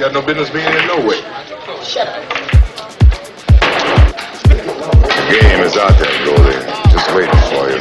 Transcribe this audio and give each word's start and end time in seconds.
got 0.00 0.14
no 0.14 0.22
business 0.22 0.48
being 0.48 0.66
here 0.66 0.86
no 0.86 1.06
way. 1.06 1.20
Shut 1.84 2.08
up. 2.08 2.24
The 5.04 5.38
game 5.38 5.60
is 5.60 5.76
out 5.76 5.92
there, 5.98 6.24
Goldie. 6.24 6.56
Just 6.90 7.14
waiting 7.14 7.36
for 7.52 7.68
you. 7.68 7.76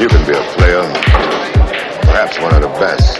You 0.00 0.06
can 0.08 0.24
be 0.24 0.38
a 0.38 0.42
player. 0.54 0.86
Perhaps 2.02 2.38
one 2.38 2.54
of 2.54 2.62
the 2.62 2.68
best. 2.78 3.18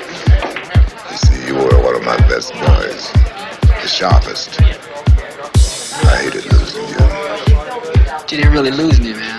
You 1.11 1.17
see, 1.17 1.47
you 1.49 1.55
were 1.57 1.83
one 1.83 1.97
of 1.97 2.05
my 2.05 2.17
best 2.29 2.53
boys. 2.53 3.11
The 3.83 3.89
sharpest. 3.89 4.61
I 6.05 6.23
hated 6.23 6.45
losing 6.53 6.87
you. 6.87 7.01
You 8.31 8.43
didn't 8.45 8.53
really 8.53 8.71
lose 8.71 9.01
me, 9.01 9.13
man. 9.13 9.36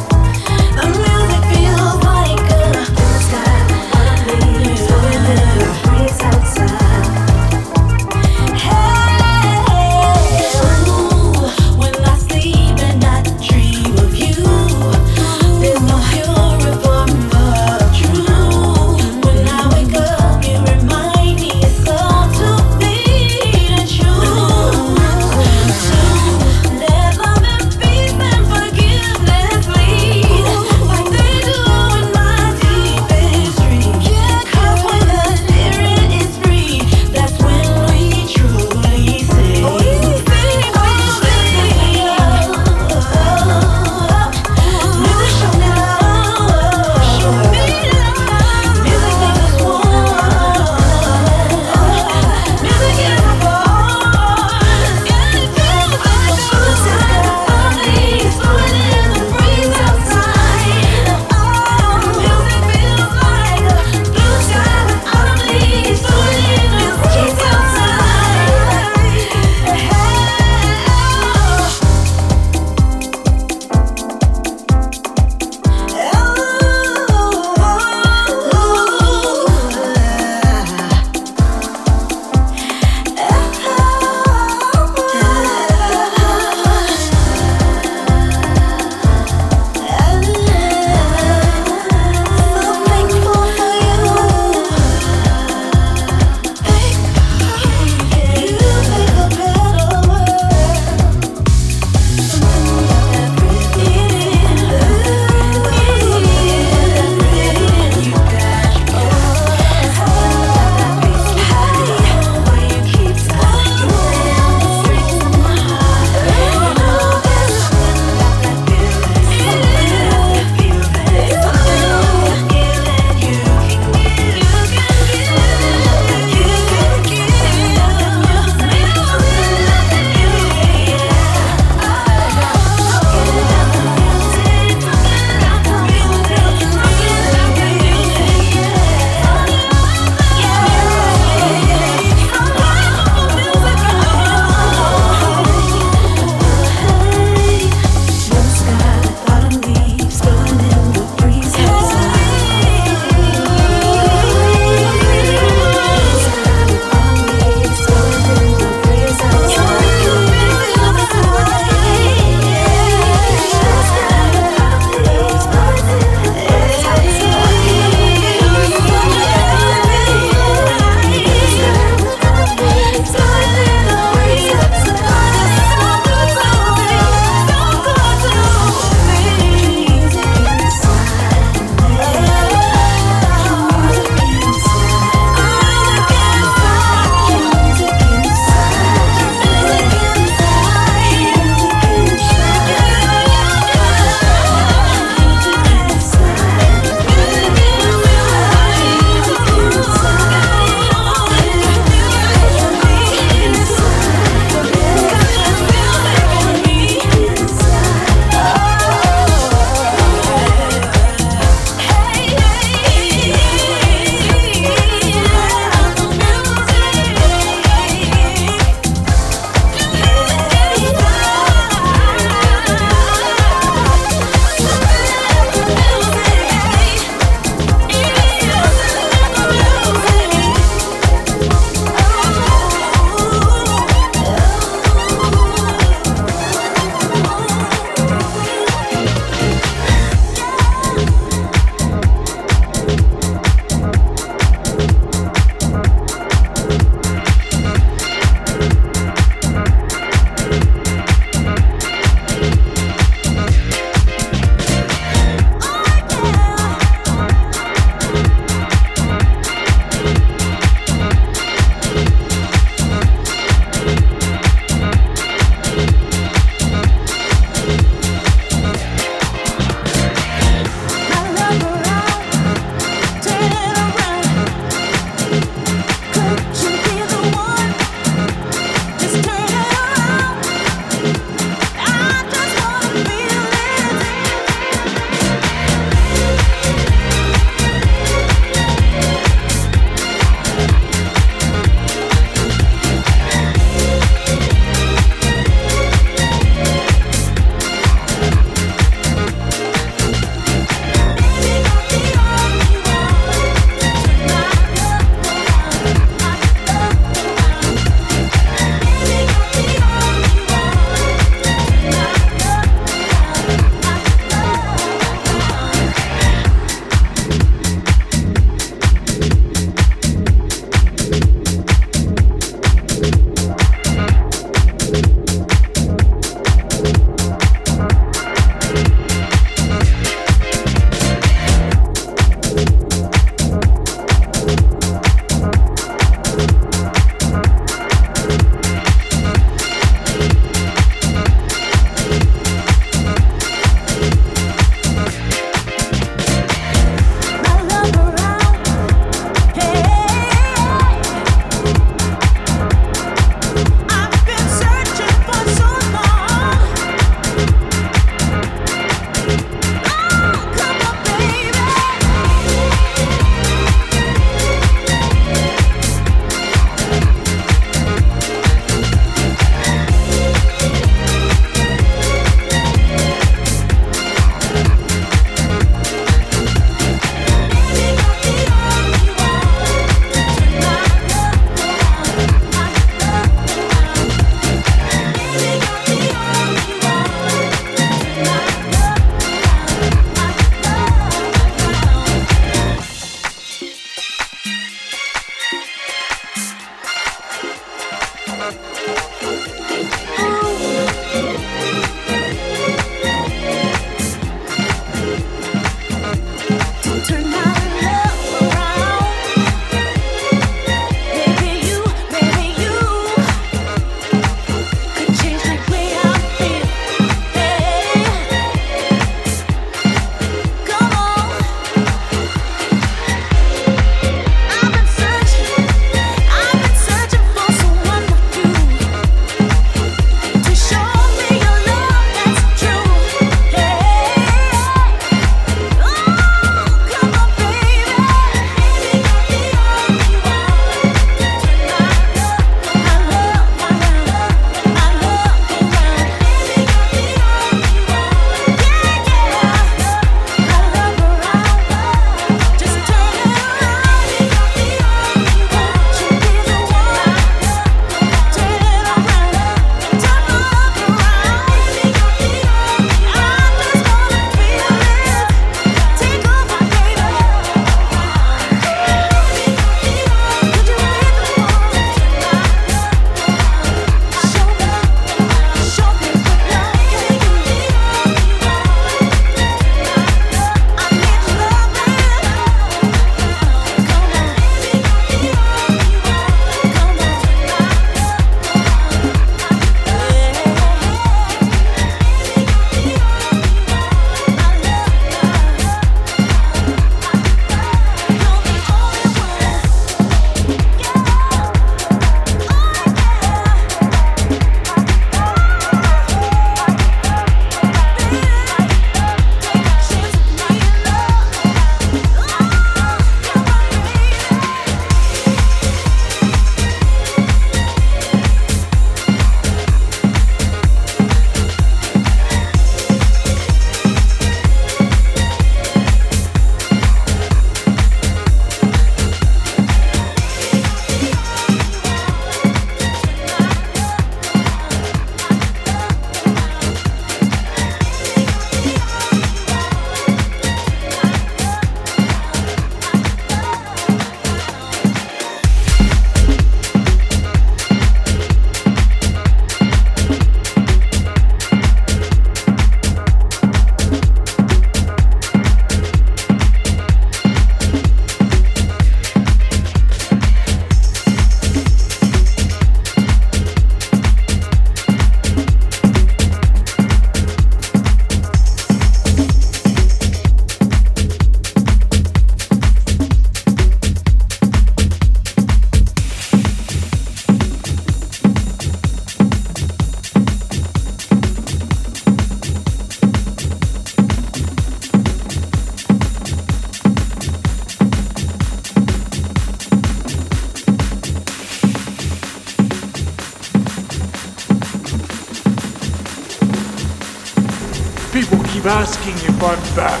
Asking 598.68 599.14
if 599.14 599.42
I'm 599.42 599.76
back, 599.76 600.00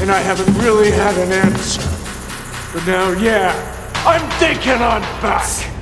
and 0.00 0.10
I 0.10 0.20
haven't 0.20 0.52
really 0.58 0.90
had 0.90 1.16
an 1.18 1.32
answer. 1.32 1.82
But 2.72 2.86
now, 2.86 3.12
yeah, 3.12 3.52
I'm 4.04 4.28
thinking 4.38 4.72
I'm 4.72 5.02
back. 5.22 5.73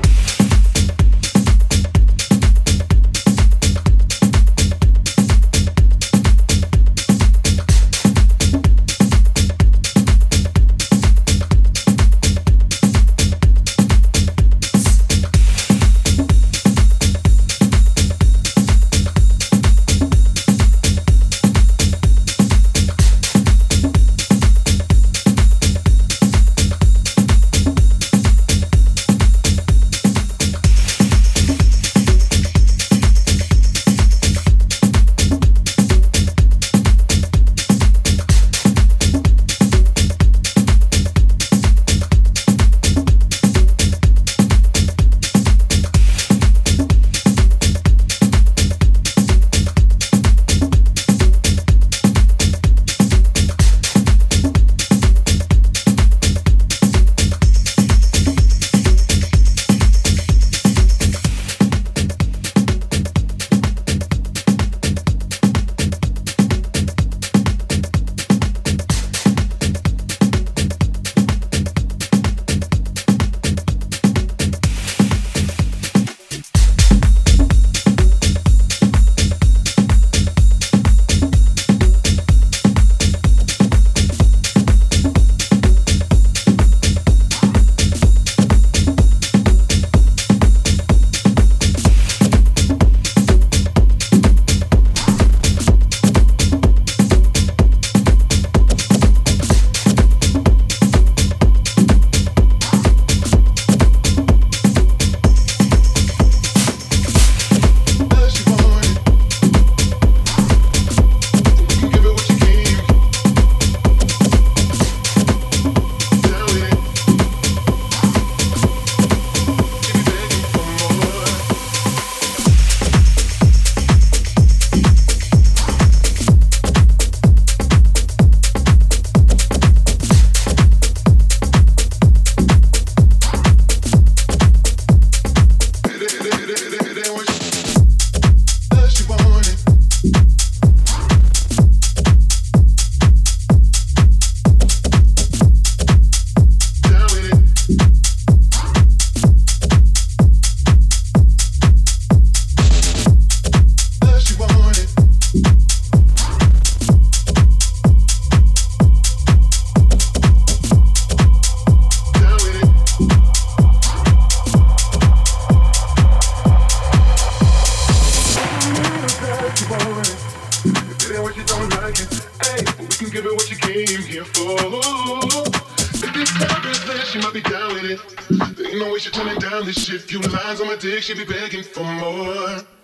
She 181.00 181.14
be 181.14 181.24
begging 181.24 181.62
for 181.62 181.84
more. 181.84 182.81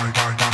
die, 0.00 0.12
die, 0.12 0.36
die. 0.36 0.49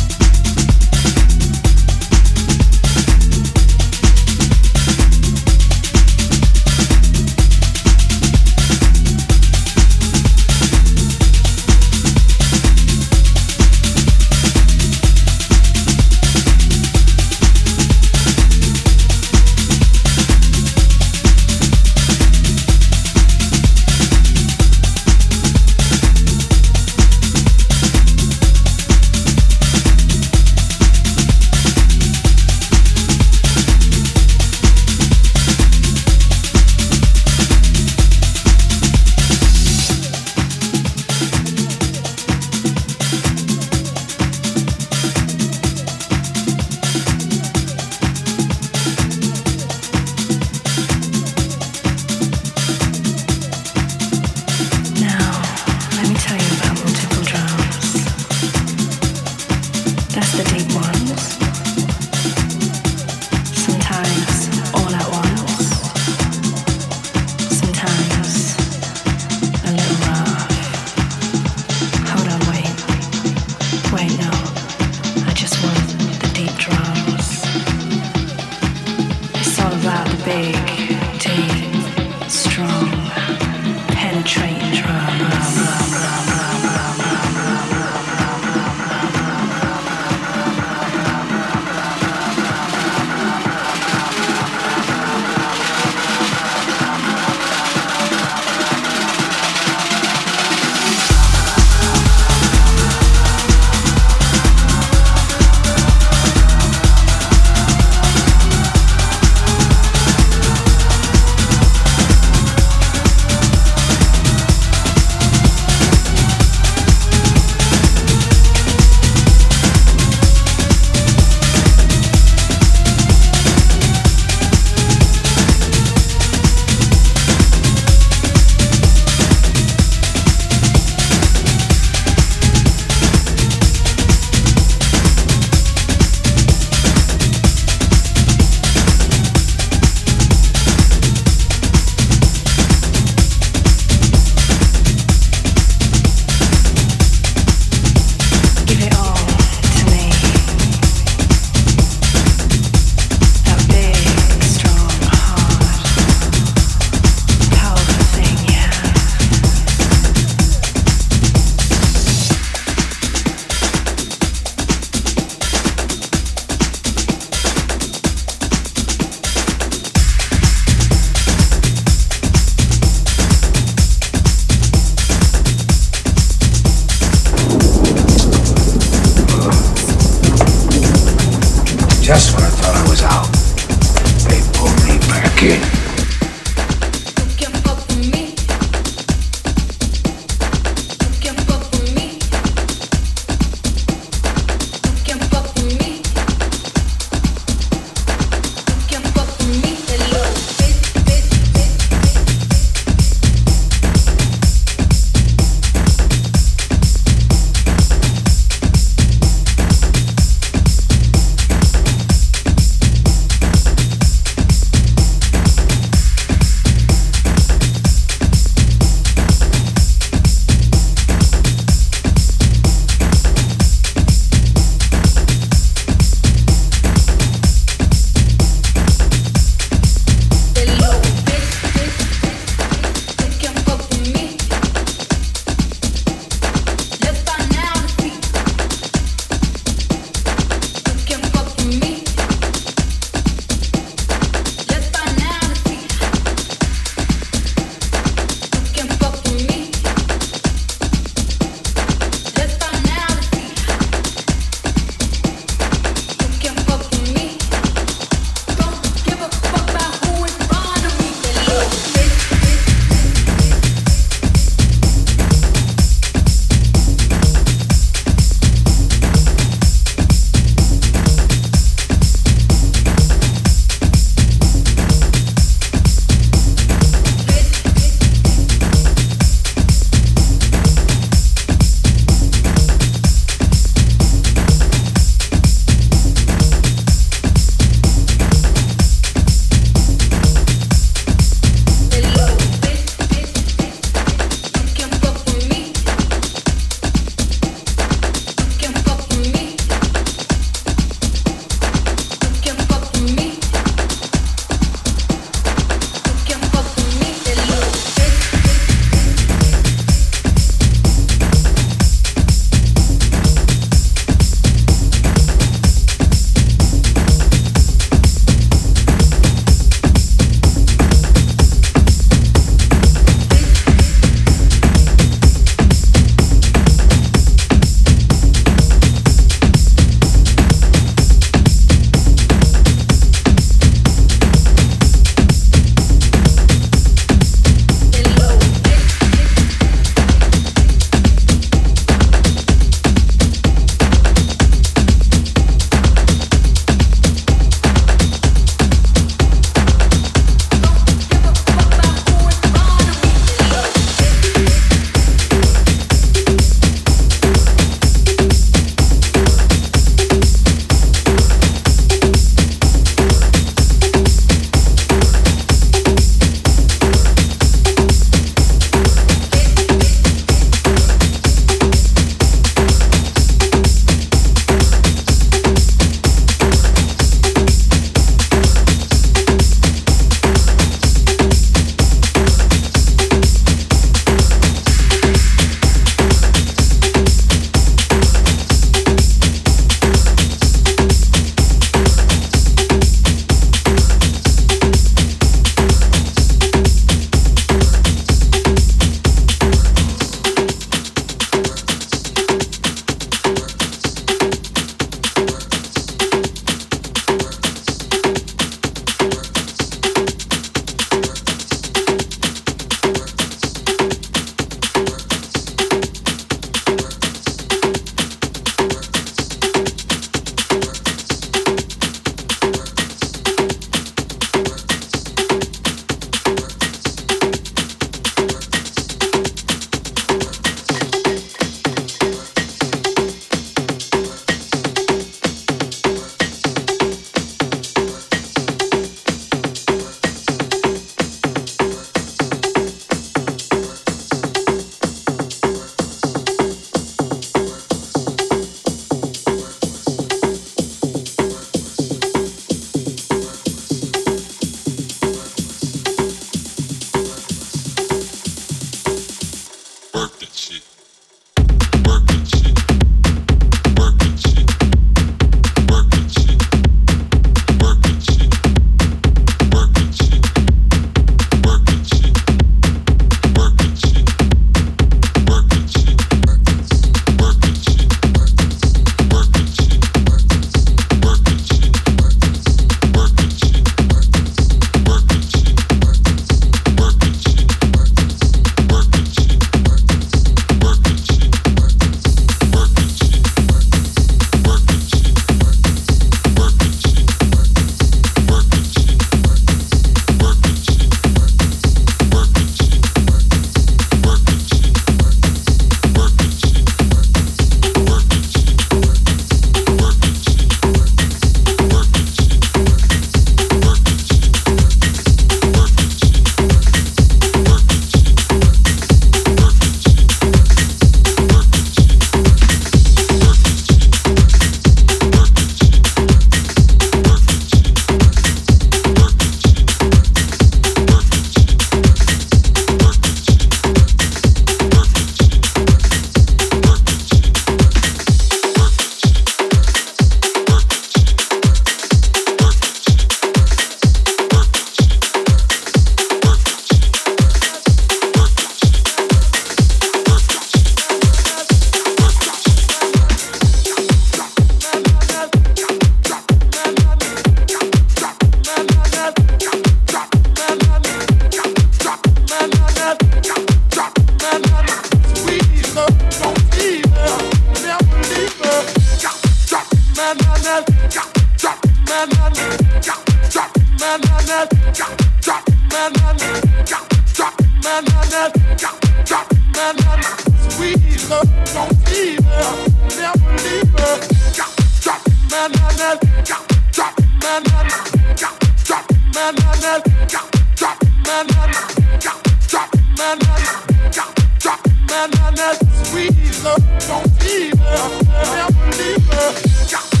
Sweet 595.91 596.43
love, 596.43 596.61
don't 596.87 597.23
leave 597.23 597.59
her, 597.59 597.89
never 598.27 598.71
leave 598.77 599.03
her. 599.11 600.00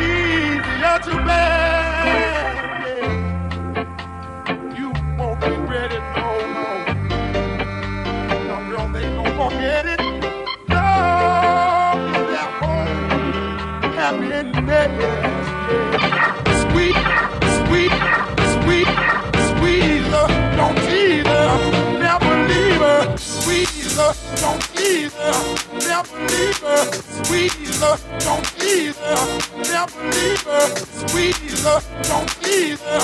easy 0.00 0.74
let 0.82 1.06
you 1.06 1.16
back. 1.24 2.54
You 4.78 4.88
won't 5.18 5.42
regret 5.42 5.92
it 5.92 6.04
no 6.16 6.28
more. 6.54 6.84
No 8.48 8.56
girl, 8.70 8.88
they 8.92 9.06
gon' 9.16 9.32
forget 9.40 9.86
it. 9.86 10.00
No, 10.68 10.86
they're 12.30 12.52
home, 12.60 13.92
happy 13.94 14.32
and 14.32 14.52
naked. 14.66 15.23
either, 23.94 24.12
don't 24.40 24.80
either, 24.80 25.32
never 25.86 26.18
leave 26.26 26.58
her. 26.58 26.92
Squeezer, 26.92 27.96
don't 28.20 28.62
either, 28.62 29.16
never 29.56 30.02
leave 30.10 30.42
her. 30.42 30.66
Squeezer, 31.06 31.80
don't 32.02 32.32
either, 32.46 33.00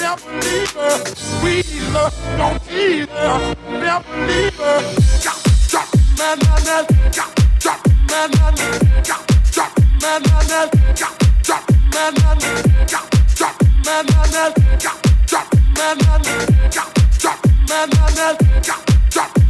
never 0.00 0.32
leave 0.40 0.72
her. 0.72 1.04
Squeezer, 1.14 2.10
don't 2.36 2.70
either, 2.70 3.56
never 3.68 4.26
leave 4.26 4.56
her. 4.56 4.80
Drop, 5.20 5.36
drop, 5.68 5.88
man, 6.18 6.38
man, 6.38 6.86
drop, 7.12 7.34
drop, 7.60 7.86
man, 8.08 8.30
man, 8.30 8.54
drop, 9.04 9.26
drop, 9.52 9.78
man, 10.00 10.22
man, 10.22 10.68
drop, 10.94 11.18
drop, 11.44 11.70
man, 11.92 12.14
man, 12.14 12.38
man. 12.40 12.86
drop, 12.86 13.10
drop, 13.36 13.62
man, 13.84 14.06
man, 14.06 14.32
man. 14.32 14.52
drop, 14.80 15.02
drop, 15.26 15.54
man, 15.76 15.98
man, 15.98 16.22
man. 16.22 16.70
drop, 16.70 16.94
drop, 17.18 17.44
man, 17.68 17.90
man, 18.16 18.36
drop, 18.62 18.86
drop. 19.10 19.49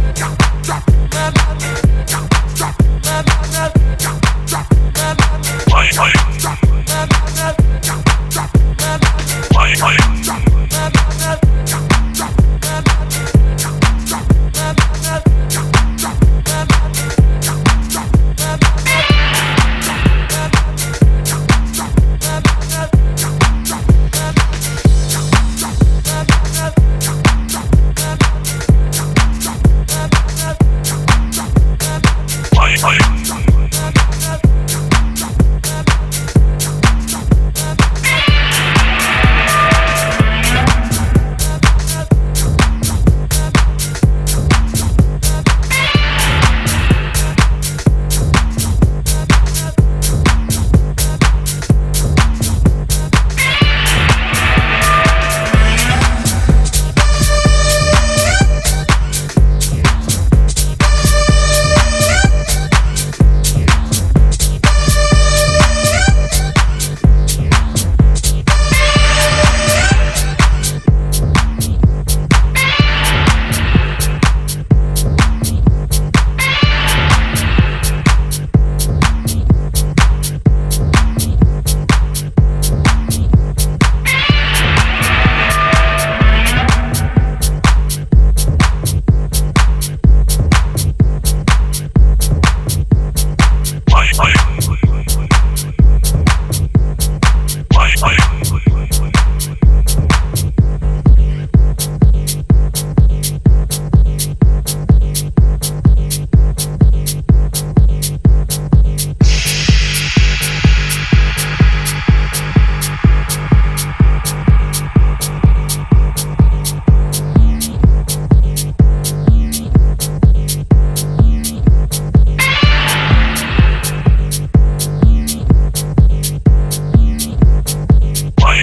Play, 9.71 9.95
play. 9.95 11.50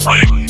You 0.09 0.48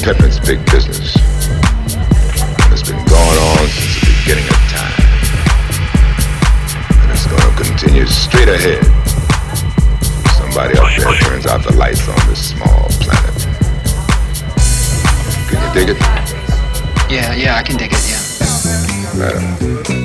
see, 0.00 0.12
Pippin's 0.12 0.40
big 0.40 0.64
business. 0.66 1.16
It's 2.72 2.82
been 2.82 3.04
going 3.06 3.38
on 3.38 3.66
since 3.68 4.00
the 4.00 4.06
beginning 4.20 4.48
of 4.48 4.56
time. 4.68 4.96
And 7.02 7.10
it's 7.10 7.26
gonna 7.26 7.56
continue 7.56 8.06
straight 8.06 8.48
ahead. 8.48 8.84
Somebody 10.36 10.78
up 10.78 10.88
there 10.96 11.14
turns 11.20 11.46
out 11.46 11.62
the 11.62 11.74
lights 11.76 12.08
on 12.08 12.28
this 12.28 12.50
small 12.50 12.88
planet. 13.00 13.34
Can 15.48 15.58
you 15.62 15.70
dig 15.74 15.88
it? 15.96 16.00
Yeah, 17.10 17.34
yeah, 17.34 17.56
I 17.56 17.62
can 17.62 17.76
dig 17.76 17.92
it, 17.92 18.00
yeah. 18.08 18.20
On. 19.94 19.99